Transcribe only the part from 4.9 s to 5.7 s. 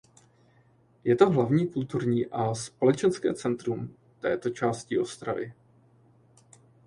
Ostravy.